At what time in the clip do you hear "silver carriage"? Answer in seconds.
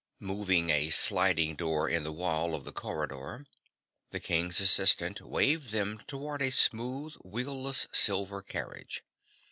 7.91-9.03